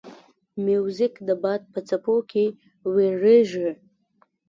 [0.65, 2.45] موزیک د باد په څپو کې
[2.93, 3.69] ویریږي.